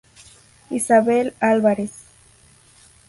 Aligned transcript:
Isabel 0.71 1.31
Alvarez. 1.39 1.93